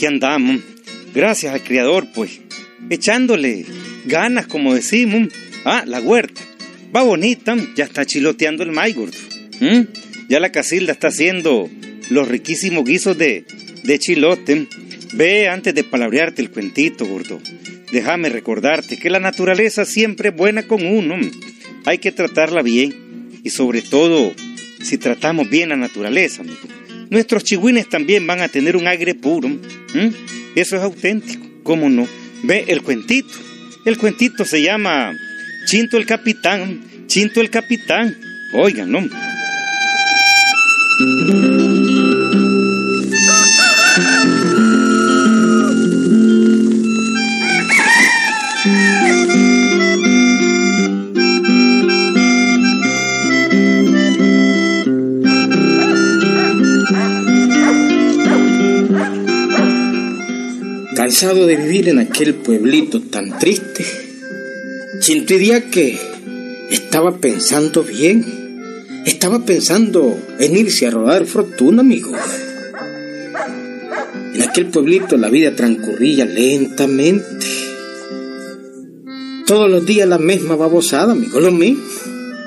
[0.00, 0.62] aquí andamos.
[1.14, 2.40] Gracias al Creador, pues.
[2.88, 3.66] Echándole
[4.06, 5.28] ganas, como decimos.
[5.66, 6.40] Ah, la huerta.
[6.96, 9.18] Va bonita, ya está chiloteando el maíz, gordo.
[9.60, 9.80] ¿Mm?
[10.30, 11.68] Ya la casilda está haciendo
[12.08, 13.44] los riquísimos guisos de,
[13.82, 14.68] de chilote.
[15.12, 17.38] Ve antes de palabrearte el cuentito, gordo.
[17.92, 21.16] Déjame recordarte que la naturaleza siempre es buena con uno.
[21.84, 23.38] Hay que tratarla bien.
[23.44, 24.32] Y sobre todo,
[24.82, 26.79] si tratamos bien la naturaleza, amigo.
[27.10, 29.50] Nuestros chihuines también van a tener un aire puro.
[30.54, 31.44] Eso es auténtico.
[31.64, 32.06] ¿Cómo no?
[32.44, 33.34] Ve el cuentito.
[33.84, 35.12] El cuentito se llama
[35.66, 36.80] Chinto el Capitán.
[37.06, 38.16] Chinto el Capitán.
[38.52, 39.00] Oigan, ¿no?
[61.20, 63.84] De vivir en aquel pueblito tan triste,
[65.26, 66.00] día que
[66.70, 68.24] estaba pensando bien.
[69.04, 72.10] Estaba pensando en irse a rodar fortuna, amigo.
[74.32, 77.46] En aquel pueblito la vida transcurría lentamente.
[79.46, 81.84] Todos los días la misma babosada, amigo, lo mismo.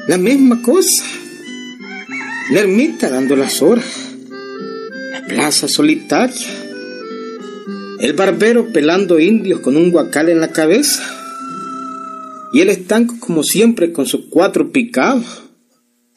[0.07, 1.03] La misma cosa.
[2.49, 3.85] La ermita dando las horas.
[5.11, 6.63] La plaza solitaria
[8.03, 11.01] el barbero pelando indios con un guacal en la cabeza.
[12.51, 15.43] Y el estanco como siempre con sus cuatro picados.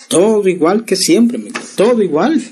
[0.08, 1.60] Todo igual que siempre, amigo.
[1.76, 2.42] Todo igual.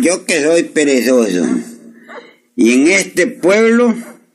[0.00, 1.46] yo que soy perezoso.
[2.56, 3.94] Y en este pueblo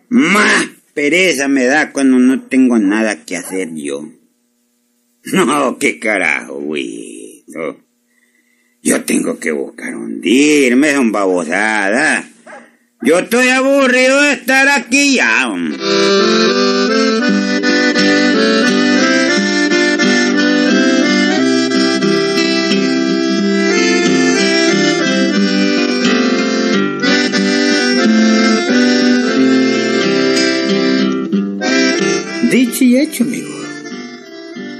[0.09, 4.07] más pereza me da cuando no tengo nada que hacer yo.
[5.33, 7.43] No, qué carajo, güey.
[8.81, 12.25] Yo tengo que buscar hundirme, son babosadas.
[13.01, 15.53] Yo estoy aburrido de estar aquí ya.
[32.49, 33.49] Dicho y hecho, amigo.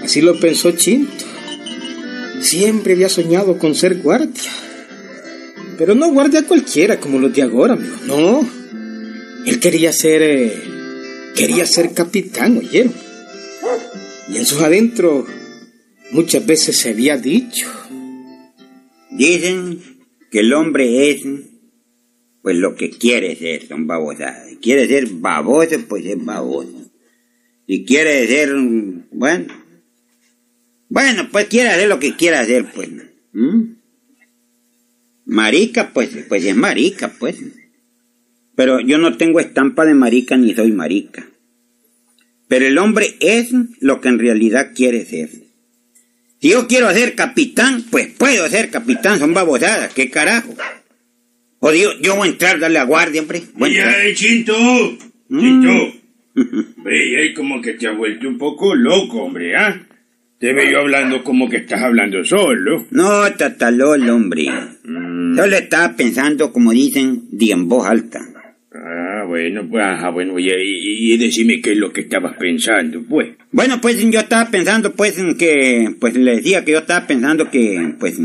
[0.04, 1.29] Así lo pensó Chinto.
[2.50, 4.52] Siempre había soñado con ser guardia.
[5.78, 7.96] Pero no guardia cualquiera como los de ahora, amigo.
[8.08, 8.42] No.
[9.46, 10.24] Él quería ser.
[10.24, 10.64] Eh,
[11.36, 12.92] quería ser capitán, oyeron.
[14.30, 15.28] Y en sus adentros
[16.10, 17.68] muchas veces se había dicho.
[19.12, 20.00] Dicen
[20.32, 21.22] que el hombre es
[22.42, 24.48] pues lo que quiere ser, son babosadas.
[24.60, 26.92] Quiere ser baboso, pues es baboso.
[27.68, 28.56] Si quiere ser,
[29.12, 29.54] bueno,
[30.90, 32.90] bueno, pues quiere hacer lo que quiera hacer, pues.
[33.32, 33.76] ¿Mm?
[35.26, 37.38] Marica, pues, pues es marica, pues.
[38.56, 41.28] Pero yo no tengo estampa de marica ni soy marica.
[42.48, 45.30] Pero el hombre es lo que en realidad quiere ser.
[46.42, 50.56] Si yo quiero ser capitán, pues puedo ser capitán, son babosadas, qué carajo.
[51.60, 53.44] O digo, yo voy a entrar, darle a guardia, hombre.
[53.60, 53.84] Oye,
[54.16, 54.58] Chinto,
[55.28, 55.40] mm.
[55.40, 56.00] Chinto.
[56.78, 59.89] Hombre, como que te ha vuelto un poco loco, hombre, ¿ah?
[60.40, 62.86] Te veo hablando como que estás hablando solo.
[62.92, 64.46] No, tatalol, hombre.
[64.86, 65.36] Mm.
[65.36, 68.22] Solo estaba pensando, como dicen, de en voz alta.
[68.74, 73.32] Ah, bueno, pues, ajá, bueno, y, y, decime qué es lo que estabas pensando, pues.
[73.52, 77.52] Bueno, pues yo estaba pensando, pues, en que, pues le decía que yo estaba pensando
[77.52, 78.18] que, pues,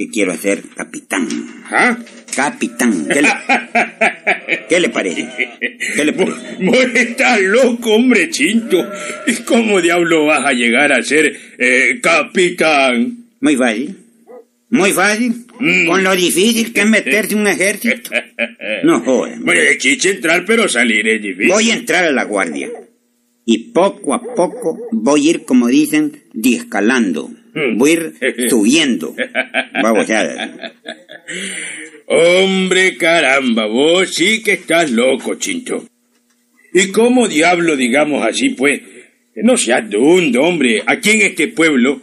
[0.00, 1.28] que quiero ser capitán.
[1.70, 1.98] ¿Ah?
[2.34, 3.06] Capitán.
[3.06, 3.28] ¿Qué le,
[4.68, 5.28] ¿Qué le parece?
[5.94, 6.56] ¿Qué le parece?
[6.58, 8.78] Vos estás loco, hombre chinto.
[9.26, 13.26] ¿Y cómo diablo vas a llegar a ser eh, capitán?
[13.42, 13.98] Muy fácil.
[14.70, 15.44] Muy fácil.
[15.58, 15.86] Mm.
[15.86, 18.10] Con lo difícil que es meterse en un ejército.
[18.82, 19.38] No joder.
[19.40, 21.48] Bueno, chiste entrar, pero salir es difícil.
[21.48, 22.70] Voy a entrar a la guardia.
[23.44, 27.30] Y poco a poco voy a ir, como dicen, discalando.
[27.54, 27.78] Mm.
[27.78, 29.14] Voy a ir subiendo.
[29.82, 30.72] Vamos ya.
[32.06, 35.84] Hombre, caramba, vos sí que estás loco, Chinto.
[36.72, 38.80] ¿Y cómo diablo, digamos así, pues?
[39.36, 40.82] No seas dundo, hombre.
[40.86, 42.02] Aquí en este pueblo,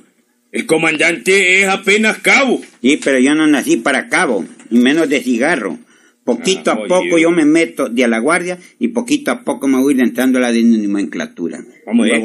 [0.51, 2.61] el comandante es apenas cabo.
[2.81, 5.77] Sí, pero yo no nací para cabo, y menos de cigarro.
[6.23, 9.65] Poquito a ah, poco yo me meto de a la guardia y poquito a poco
[9.69, 11.63] me voy entrando a la nomenclatura.
[11.85, 12.21] ¿Cómo es?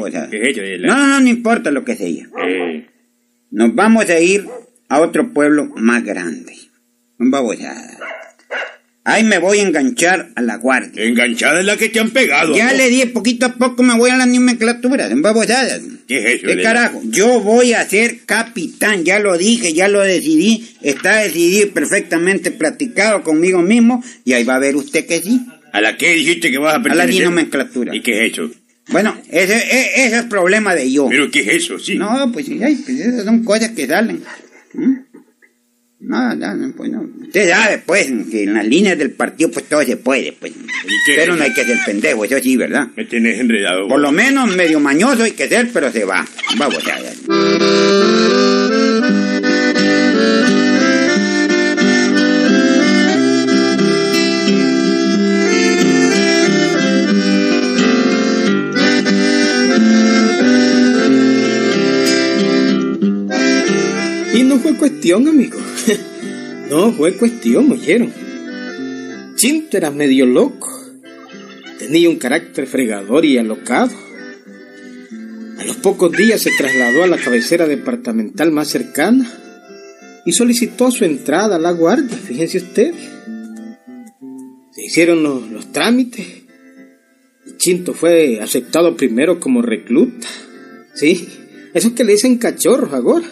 [0.81, 2.27] No, no, no, importa lo que sea.
[2.45, 2.82] Eh.
[3.53, 4.45] Nos vamos a ir
[4.89, 6.53] a otro pueblo más grande.
[7.19, 7.99] Un babosada.
[9.05, 11.03] Ahí me voy a enganchar a la guardia.
[11.03, 12.55] Enganchada es la que te han pegado.
[12.55, 12.77] Ya ¿no?
[12.77, 15.81] le di, poquito a poco me voy a la nomenclatura, en babosadas.
[16.07, 16.47] ¿Qué es eso?
[16.47, 16.99] ¿Qué de- carajo?
[17.03, 22.49] Yo voy a ser capitán, ya lo dije, ya lo decidí, está decidido y perfectamente
[22.51, 25.41] platicado conmigo mismo, y ahí va a ver usted que sí.
[25.73, 27.25] ¿A la que dijiste que vas a A la pertenecer?
[27.25, 27.93] nomenclatura.
[27.95, 28.49] ¿Y qué es eso?
[28.89, 31.07] Bueno, ese, e- ese es problema de yo.
[31.09, 31.79] ¿Pero qué es eso?
[31.79, 31.95] Sí.
[31.95, 34.21] No, pues sí, ay, pues esas son cosas que salen.
[34.73, 34.93] ¿Mm?
[36.01, 37.09] No, no, pues no.
[37.21, 40.51] Usted sabe, pues, que en las líneas del partido, pues todo se puede, pues.
[41.15, 42.89] Pero no hay que ser pendejo, eso sí, ¿verdad?
[42.97, 43.87] Me tenés enredado.
[43.87, 46.25] Por lo menos medio mañoso hay que ser, pero se va.
[46.57, 47.92] Vamos a
[65.03, 65.59] cuestión, amigo.
[66.69, 68.11] No fue cuestión, oyeron.
[69.35, 70.71] Chinto era medio loco.
[71.77, 73.91] Tenía un carácter fregador y alocado.
[75.59, 79.29] A los pocos días se trasladó a la cabecera departamental más cercana
[80.25, 82.95] y solicitó su entrada a la guardia, fíjense ustedes.
[84.71, 86.25] Se hicieron los, trámites.
[87.57, 90.27] Chinto fue aceptado primero como recluta.
[90.95, 91.27] Sí,
[91.73, 93.27] esos que le dicen cachorros ahora.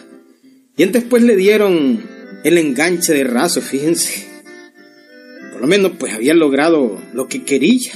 [0.77, 2.03] Y después le dieron
[2.44, 4.27] el enganche de raso, fíjense.
[5.51, 7.91] Por lo menos pues había logrado lo que quería.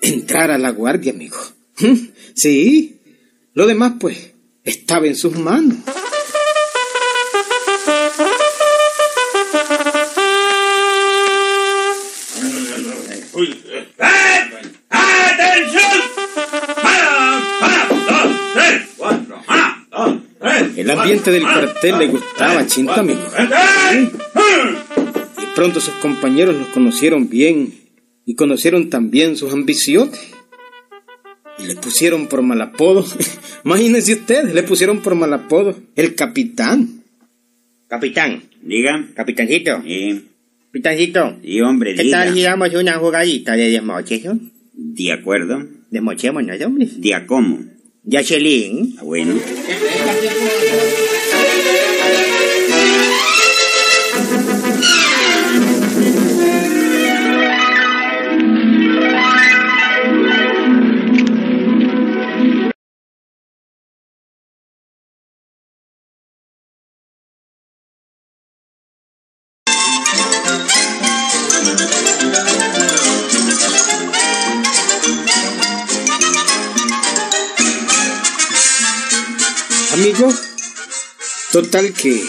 [0.00, 1.38] Entrar a la guardia, amigo.
[2.34, 3.00] Sí.
[3.54, 5.78] Lo demás pues estaba en sus manos.
[21.06, 23.20] Ambiente del cuartel le gustaba a Chinto, amigo.
[25.42, 27.72] Y pronto sus compañeros los conocieron bien
[28.24, 30.18] y conocieron también sus ambiciones.
[31.58, 33.06] Y le pusieron por mal apodo.
[33.64, 37.02] Imagínense ustedes, le pusieron por mal apodo el capitán.
[37.88, 39.06] Capitán, Diga.
[39.14, 40.20] capitancito, Eh,
[40.66, 42.24] capitancito, y hombre, ¿qué diga.
[42.24, 44.38] tal si damos una jugadita de desmoche, ¿no?
[44.74, 45.64] De acuerdo.
[45.90, 46.88] Desmochémonos, hombre.
[46.98, 47.60] ¿Día cómo?
[48.98, 49.34] Ah, bueno.
[81.62, 82.20] Total que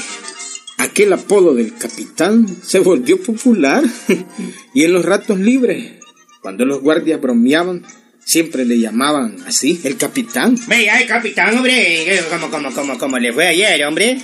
[0.78, 3.84] aquel apodo del capitán se volvió popular
[4.74, 5.96] y en los ratos libres,
[6.42, 7.84] cuando los guardias bromeaban,
[8.24, 10.56] siempre le llamaban así, el capitán.
[10.68, 14.18] Venga, el capitán, hombre, ¿cómo, cómo, cómo, cómo le fue ayer, hombre?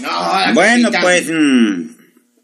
[0.53, 1.81] Bueno, pues, mm,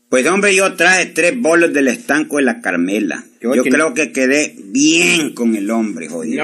[0.09, 3.23] pues hombre, yo traje tres bolos del estanco de la Carmela.
[3.41, 6.35] Yo Yo, creo que quedé bien con el hombre, y-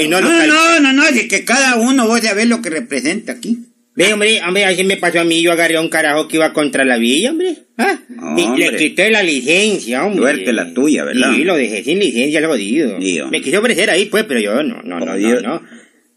[0.00, 2.60] y- y no No, cal- no, no, no, es que cada uno vos sabés lo
[2.60, 3.58] que representa aquí.
[3.96, 6.52] Ve, hombre, hombre, así me pasó a mí, yo agarré a un carajo que iba
[6.52, 7.56] contra la villa, hombre.
[7.78, 7.98] ¿Ah?
[8.36, 8.70] Y Hombre.
[8.72, 10.20] le quité la licencia, hombre.
[10.22, 11.32] Suerte la tuya, ¿verdad?
[11.34, 12.94] Sí, lo dejé sin licencia, el jodido.
[12.96, 13.24] Hombre.
[13.30, 15.40] me quiso ofrecer ahí, pues, pero yo no, no, no, no, Jodido.
[15.40, 15.62] no.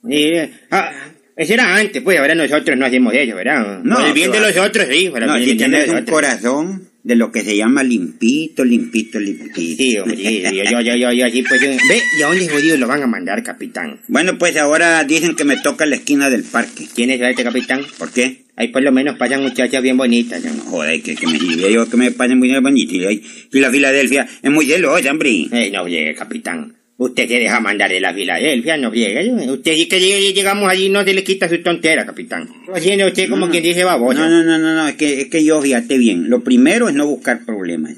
[0.09, 0.33] Y,
[0.71, 0.91] ah,
[1.37, 3.79] eso era antes, pues, ahora nosotros no hacemos eso, ¿verdad?
[3.83, 6.09] No, Por el bien de los otros, sí, para No, si tienes un otros.
[6.11, 9.55] corazón de lo que se llama limpito, limpito, limpito.
[9.55, 12.77] Sí, hombre, sí, sí, yo, yo, yo, yo, pues, yo- ve, ¿y a dónde jodido
[12.77, 13.99] lo van a mandar, capitán?
[14.07, 16.87] Bueno, pues ahora dicen que me toca la esquina del parque.
[16.93, 17.81] ¿Quién es este capitán?
[17.97, 18.43] ¿Por qué?
[18.55, 20.51] Ahí por lo menos pasan muchachas bien bonitas, ¿no?
[20.63, 22.95] Joder, que, que me diga yo que me pasen muy bonitos.
[22.95, 25.47] Y, la Filadelfia es muy celosa, hombre.
[25.51, 26.75] Eh, no llegue, capitán.
[27.01, 29.31] Usted se deja mandar de la Filadelfia, no llegue.
[29.49, 29.99] Usted sí que
[30.33, 32.49] llegamos allí no se le quita su tontera, capitán.
[32.73, 34.19] Haciendo usted como quien dice baboso.
[34.19, 36.29] No, no, no, no, no, es que, es que yo fíjate bien.
[36.29, 37.95] Lo primero es no buscar problemas.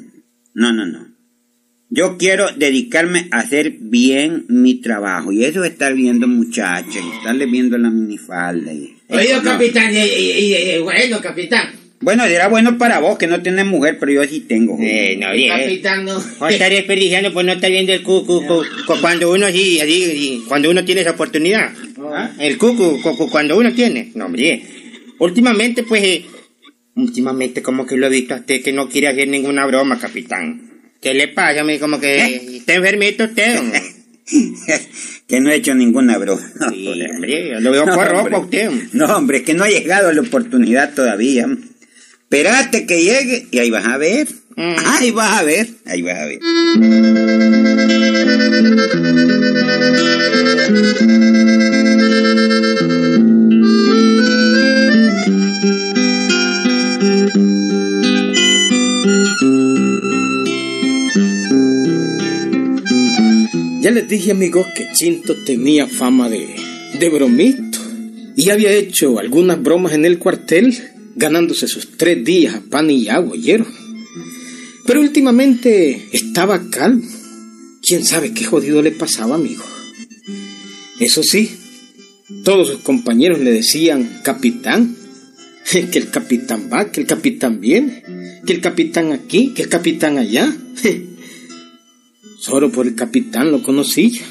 [0.53, 1.08] No, no, no.
[1.89, 5.31] Yo quiero dedicarme a hacer bien mi trabajo.
[5.31, 8.72] Y eso es estar viendo muchachas, y estarle viendo la minifalda.
[8.72, 8.98] Y...
[9.10, 9.41] No.
[9.43, 11.72] capitán, y, y- y- y- bueno, capitán.
[12.01, 14.75] Bueno, será bueno para vos que no tenés mujer, pero yo sí tengo.
[14.81, 15.50] Eh, no, llegue.
[15.50, 16.20] capitán no.
[16.39, 18.46] No estar desperdiciando, pues no está viendo el cucu.
[18.48, 21.72] cu- cu- cuando uno sí, así, cuando uno tiene esa oportunidad.
[22.13, 22.31] ¿Ah?
[22.39, 24.12] El cucu, cu- cu- cuando uno tiene.
[24.15, 24.63] No, hombre.
[25.20, 26.25] Últimamente, pues, eh,
[26.96, 30.70] últimamente como que lo he visto a usted que no quiere hacer ninguna broma, capitán.
[31.00, 31.63] ¿Qué le pasa?
[31.63, 33.60] Me como que está enfermito usted.
[33.60, 33.81] hombre.
[35.27, 36.41] que no he hecho ninguna broma.
[36.72, 38.36] Sí, hombre, lo veo No, por rojo hombre.
[38.36, 38.72] a usted.
[38.93, 41.48] No, hombre, es que no ha llegado la oportunidad todavía.
[42.34, 44.26] Espérate que llegue y ahí vas a ver.
[44.56, 44.76] Mm.
[44.86, 46.40] Ahí vas a ver, ahí vas a ver.
[63.82, 66.48] Ya les dije amigos que Chinto tenía fama de,
[66.98, 67.80] de bromito
[68.38, 73.10] y había hecho algunas bromas en el cuartel ganándose sus tres días a pan y
[73.10, 73.68] agua, ¿oyeron?
[74.86, 77.08] Pero últimamente estaba calmo.
[77.82, 79.63] ¿Quién sabe qué jodido le pasaba, amigo?
[81.00, 81.50] Eso sí,
[82.44, 84.96] todos sus compañeros le decían capitán,
[85.72, 88.03] que el capitán va, que el capitán viene,
[88.46, 90.56] que el capitán aquí, que el capitán allá.
[92.39, 94.22] Solo por el capitán lo conocía.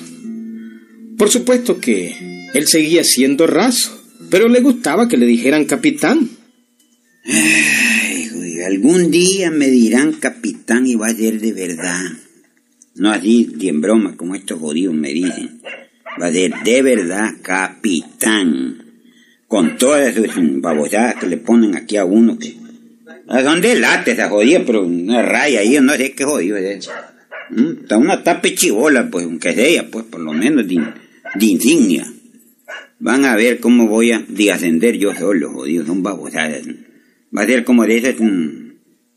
[1.16, 6.28] Por supuesto que él seguía siendo raso, pero le gustaba que le dijeran capitán.
[7.32, 12.02] Ay, algún día me dirán capitán y va a ser de verdad.
[12.96, 15.60] No así, ni en broma, como estos jodidos me dicen.
[16.20, 18.84] Va a ser de verdad capitán.
[19.46, 22.56] Con todas esas babosadas que le ponen aquí a uno que...
[23.28, 24.64] ¿A dónde late esa jodida?
[24.66, 26.90] Pero una raya ahí, no sé qué jodido es eso.
[27.50, 30.82] Mm, Está una tapa chivola, pues, aunque sea, pues, por lo menos de,
[31.37, 32.06] de insignia.
[32.99, 36.62] Van a ver cómo voy a de ascender yo solo, jodido, son babosadas.
[37.37, 38.70] Va a ser como de esas, mm,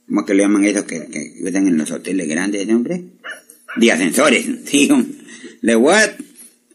[0.07, 3.03] ¿cómo que le llaman esos que, que usan en los hoteles grandes, hombre?
[3.75, 4.89] De ascensores, sí,
[5.61, 6.15] le voy a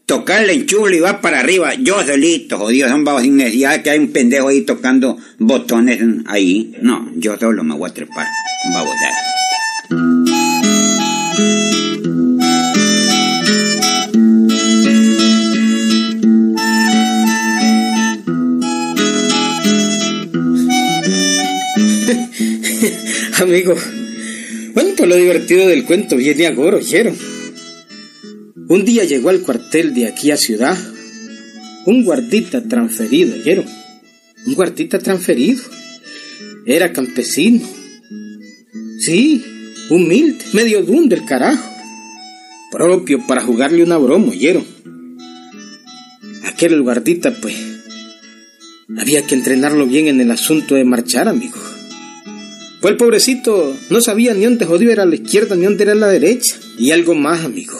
[0.05, 3.91] tocar el enchufe y va para arriba, yo solito, jodido, son babos sin necesidad que
[3.91, 6.75] hay un pendejo ahí tocando botones ahí.
[6.81, 8.25] No, yo solo me voy a trepar.
[23.43, 23.73] Amigo,
[24.73, 27.15] bueno, pues lo divertido del cuento viene ahora, ¿oyeron?
[28.67, 30.77] Un día llegó al cuartel de aquí a Ciudad
[31.85, 33.65] un guardita transferido, ¿oyeron?
[34.45, 35.63] Un guardita transferido.
[36.65, 37.65] Era campesino.
[38.99, 39.43] Sí,
[39.89, 41.67] humilde, medio dun del carajo.
[42.71, 44.65] Propio para jugarle una broma, ¿oyeron?
[46.45, 47.55] Aquel guardita, pues,
[48.97, 51.57] había que entrenarlo bien en el asunto de marchar, amigo.
[52.81, 56.07] Pues el pobrecito no sabía ni dónde jodido era la izquierda ni dónde era la
[56.07, 56.55] derecha.
[56.77, 57.77] Y algo más, amigo.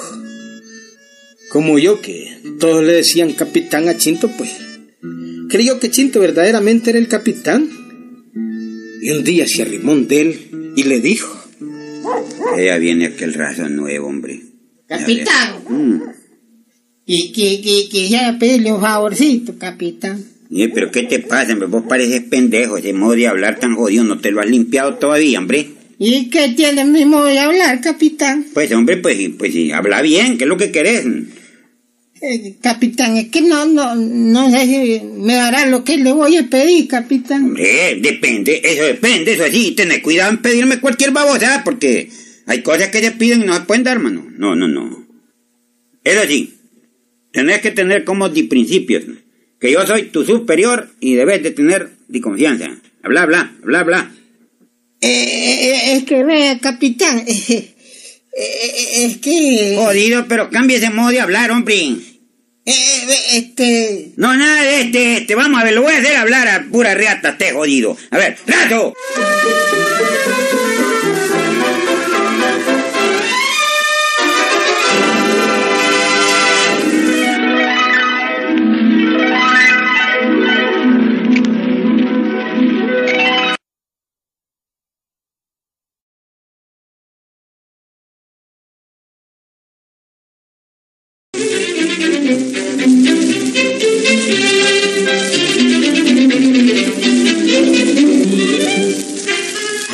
[1.50, 4.52] Como yo, que todos le decían capitán a Chinto, pues
[5.50, 7.70] creyó que Chinto verdaderamente era el capitán.
[9.02, 11.34] Y un día se arrimó de él y le dijo:
[12.58, 14.42] Ya viene aquel raso nuevo, hombre.
[14.86, 15.64] Capitán.
[15.70, 16.02] Mm.
[17.06, 20.24] Y que, que, que ya pedirle un favorcito, capitán.
[20.50, 21.68] Pero ¿qué te pasa, hombre?
[21.68, 25.38] Vos pareces pendejo, ese modo de hablar tan jodido, no te lo has limpiado todavía,
[25.38, 25.70] hombre.
[26.00, 28.46] ¿Y qué tiene el mismo de hablar, capitán?
[28.54, 31.06] Pues, hombre, pues, pues sí, habla bien, ¿qué es lo que querés?
[32.22, 36.36] Eh, capitán, es que no, no, no sé si me dará lo que le voy
[36.38, 37.44] a pedir, capitán.
[37.44, 42.10] Hombre, depende, eso depende, eso sí, tenés cuidado en pedirme cualquier babosada, porque
[42.46, 44.26] hay cosas que se piden y no se pueden dar, mano.
[44.38, 45.08] No, no, no.
[46.04, 46.56] Eso sí,
[47.32, 49.04] tenés que tener como de principios,
[49.60, 52.70] que yo soy tu superior y debes de tener de confianza.
[53.04, 54.12] Habla, habla, habla, habla.
[55.02, 57.76] Eh, eh, es que vea, capitán, eh,
[58.38, 59.76] eh, es que...
[59.78, 61.76] Jodido, pero cambia ese modo de hablar, hombre.
[62.66, 64.12] eh, este...
[64.18, 65.36] No, nada de este, este.
[65.36, 67.98] Vamos a ver, lo voy a hacer hablar a pura reata, este jodido.
[68.12, 68.94] A ver, rato.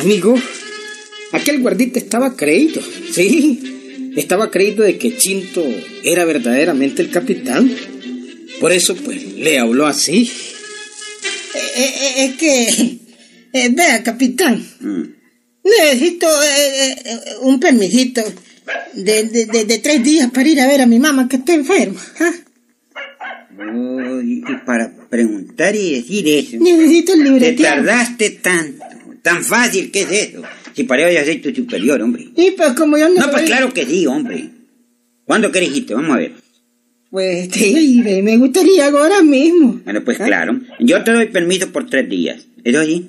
[0.06, 0.38] Amigo,
[1.32, 5.66] aquel guardita estaba creído, sí, estaba creído de que Chinto
[6.04, 7.68] era verdaderamente el capitán.
[8.60, 10.30] Por eso, pues, le habló así.
[11.54, 12.98] eh, eh, es que...
[13.52, 15.02] eh, vea, capitán, Mm.
[15.64, 18.22] necesito eh, eh, un permisito
[18.94, 21.52] de, de, de, de tres días para ir a ver a mi mamá que está
[21.52, 22.00] enferma.
[22.20, 22.32] ¿ah?
[23.58, 27.76] Oh, y para preguntar y decir eso, Necesito el te libreteado.
[27.84, 28.84] tardaste tanto,
[29.26, 30.42] tan fácil, ¿qué es eso?
[30.72, 32.28] Si para eso ya soy tu superior, hombre.
[32.36, 33.16] Y pues como yo no...
[33.16, 34.50] No, pues claro que sí, hombre.
[35.24, 35.94] ¿Cuándo querés irte?
[35.94, 36.32] Vamos a ver.
[37.10, 39.80] Pues sí, me me gustaría ahora mismo.
[39.82, 40.26] Bueno, pues ¿Ah?
[40.26, 40.60] claro.
[40.78, 42.46] Yo te doy permiso por tres días.
[42.62, 43.08] ¿Eso sí?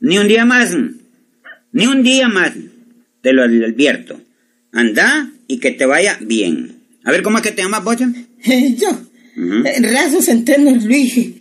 [0.00, 0.74] Ni un día más.
[1.72, 2.52] Ni un día más.
[3.20, 4.18] Te lo advierto.
[4.72, 6.76] Anda y que te vaya bien.
[7.04, 8.10] A ver, ¿cómo es que te llamas, Bocha?
[8.44, 8.98] Yo.
[9.36, 11.32] Eh, Razo Centeno Luis.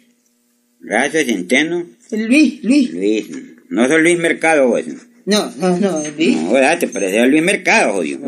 [0.82, 1.86] Gracias, Centeno.
[2.12, 2.94] Luis, Luis.
[2.94, 3.28] Luis.
[3.70, 4.84] No soy Luis Mercado, vos.
[5.26, 6.38] No, no, no, Luis.
[6.38, 6.80] No, ¿verdad?
[6.80, 8.20] Te parecía a Luis Mercado, jodido.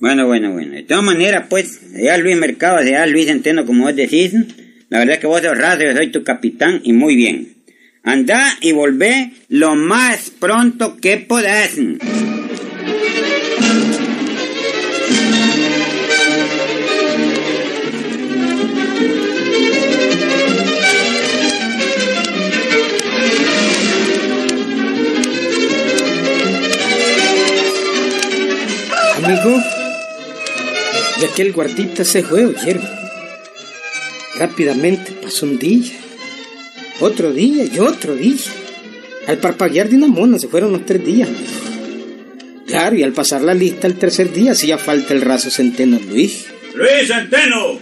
[0.00, 0.72] Bueno, bueno, bueno.
[0.72, 4.32] De todas maneras, pues, sea Luis Mercado, sea Luis Centeno, como vos decís,
[4.88, 7.54] la verdad es que vos sos raso, yo soy tu capitán y muy bien.
[8.04, 11.76] Anda y volvé lo más pronto que podás.
[31.36, 32.82] Aquel guardita se fue, oyeron.
[34.38, 35.92] Rápidamente pasó un día,
[37.00, 38.38] otro día y otro día.
[39.26, 41.28] Al parpaguear de una mona se fueron los tres días.
[42.66, 46.46] Claro, y al pasar la lista el tercer día hacía falta el raso centeno Luis.
[46.74, 47.80] Luis Centeno.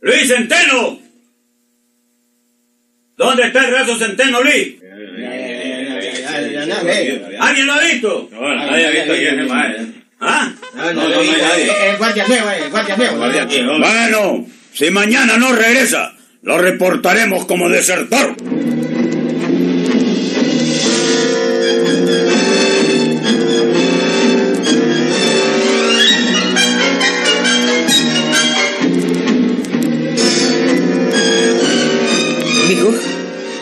[0.00, 1.00] Luis Centeno.
[3.18, 4.76] ¿Dónde está el raso Centeno, Luis?
[7.40, 8.28] ¿Alguien lo ha visto?
[8.32, 9.52] No, nadie ha visto quién es
[10.18, 10.51] ¿Ah?
[10.74, 13.18] No, no, no, el guardia nuevo, el guardia nuevo.
[13.78, 18.34] Bueno, si mañana no regresa, lo reportaremos como desertor.
[32.64, 32.94] Amigo,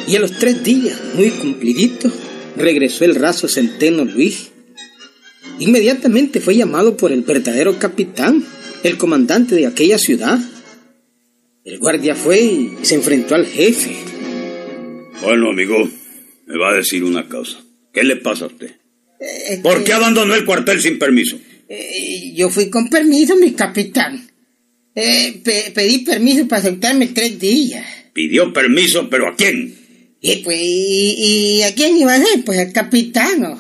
[0.07, 2.13] y a los tres días, muy cumplidito,
[2.57, 4.50] regresó el raso centeno Luis.
[5.61, 8.45] Inmediatamente fue llamado por el verdadero capitán,
[8.83, 10.39] el comandante de aquella ciudad.
[11.65, 13.95] El guardia fue y se enfrentó al jefe.
[15.23, 15.77] Bueno, amigo,
[16.47, 17.63] me va a decir una cosa.
[17.93, 18.71] ¿Qué le pasa a usted?
[19.21, 21.39] Eh, ¿Por qué abandonó el cuartel sin permiso?
[21.69, 24.29] eh, yo fui con permiso, mi capitán.
[24.95, 27.85] Eh, pe- pedí permiso para aceptarme tres días.
[28.13, 29.77] Pidió permiso, pero ¿a quién?
[30.21, 32.43] Y pues, ¿y, y a quién iba a ser?
[32.45, 33.57] Pues al capitán.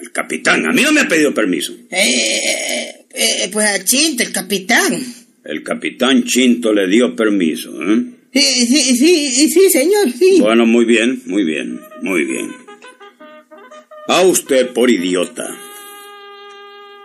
[0.00, 0.66] El capitán.
[0.66, 1.72] A mí no me ha pedido permiso.
[1.90, 5.02] Eh, eh, pues a Chinto, el capitán.
[5.44, 8.02] El capitán Chinto le dio permiso, ¿eh?
[8.32, 10.38] Sí, sí, sí, sí, señor, sí.
[10.40, 12.52] Bueno, muy bien, muy bien, muy bien.
[14.06, 15.48] A usted por idiota.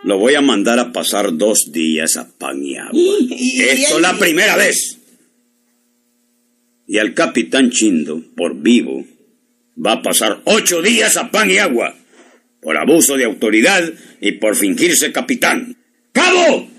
[0.03, 2.91] Lo voy a mandar a pasar dos días a pan y agua.
[2.93, 4.99] Y- y- Esto y- es la primera vez.
[6.87, 9.05] Y al capitán Chindo, por vivo,
[9.83, 11.95] va a pasar ocho días a pan y agua.
[12.63, 13.83] Por abuso de autoridad
[14.21, 15.77] y por fingirse capitán.
[16.11, 16.69] ¡Cabo!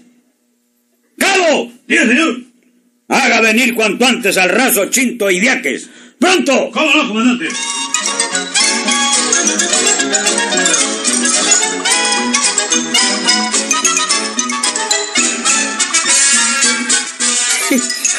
[1.18, 1.72] ¡Cabo!
[1.86, 2.40] ¡Dios señor!
[3.08, 5.90] Haga venir cuanto antes al raso Chinto y Diaques.
[6.18, 6.70] ¡Pronto!
[6.72, 7.48] ¿Cómo no, comandante?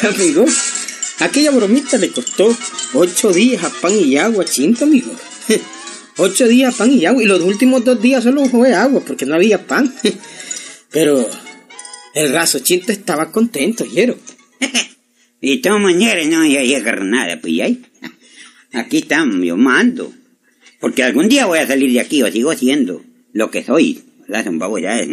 [0.02, 0.44] Amigo,
[1.20, 2.54] aquella bromita le costó
[2.92, 5.10] ocho días a pan y agua, chinto, amigo.
[6.18, 9.34] Ocho días pan y agua, y los últimos dos días solo fue agua, porque no
[9.34, 9.92] había pan.
[10.90, 11.28] Pero
[12.14, 14.16] el raso chinto estaba contento, ¿oyeron?
[15.38, 17.82] Y todas maneras no voy a llegar nada, pues ahí.
[18.72, 20.12] Aquí estamos, yo mando.
[20.80, 24.02] Porque algún día voy a salir de aquí o sigo siendo lo que soy.
[24.26, 25.06] babosadas.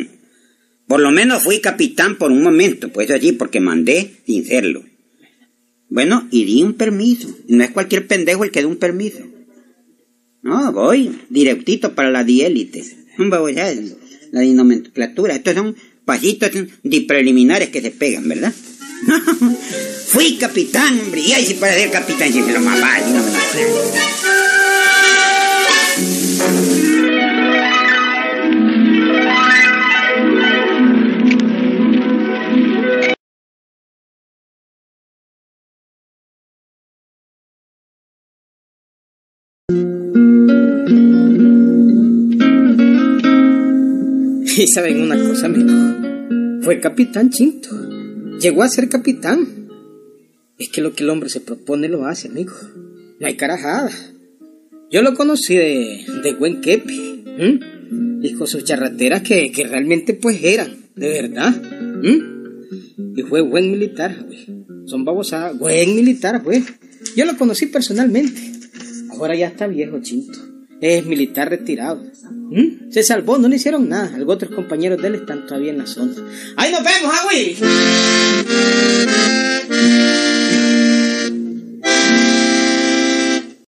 [0.88, 4.84] Por lo menos fui capitán por un momento, pues así, porque mandé sin serlo.
[5.89, 7.36] Bueno, y di un permiso.
[7.50, 9.20] No es cualquier pendejo el que da un permiso.
[10.44, 12.84] No, voy directito para la diélite.
[14.32, 15.36] La dinomenclatura.
[15.36, 15.76] Estos son
[16.06, 16.52] pasitos
[16.84, 18.54] de preliminares que se pegan, ¿verdad?
[20.08, 21.22] Fui capitán, hombre.
[21.22, 24.53] Y ahí sí para ser capitán, si me lo mamá, no me lo
[44.58, 46.62] Y saben una cosa, amigo.
[46.62, 47.70] Fue capitán Chinto.
[48.39, 49.48] Llegó a ser capitán.
[50.60, 52.54] Es que lo que el hombre se propone lo hace, amigo.
[53.20, 53.89] No hay carajada.
[54.92, 56.94] Yo lo conocí de, de buen quepe.
[58.22, 61.54] Y con sus charrateras que, que realmente pues eran, de verdad.
[63.16, 64.66] Y fue buen militar, güey.
[64.86, 65.58] Son babosadas.
[65.58, 66.63] Buen militar, güey.
[67.16, 68.39] Yo lo conocí personalmente.
[69.10, 70.53] Ahora ya está viejo, Chinto.
[70.84, 72.04] Es militar retirado.
[72.30, 72.91] ¿Mm?
[72.91, 74.08] Se salvó, no le hicieron nada.
[74.15, 76.13] Algunos otros compañeros de él están todavía en la zona.
[76.58, 77.56] ¡Ahí nos vemos, Agüi!